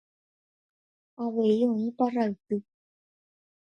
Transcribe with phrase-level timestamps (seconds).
[1.23, 2.55] Avei oĩ parralty.